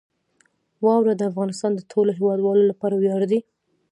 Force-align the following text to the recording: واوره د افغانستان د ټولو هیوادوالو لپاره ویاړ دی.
واوره 0.83 1.13
د 1.17 1.21
افغانستان 1.31 1.71
د 1.75 1.81
ټولو 1.91 2.11
هیوادوالو 2.19 2.63
لپاره 2.71 2.95
ویاړ 2.97 3.21
دی. 3.31 3.39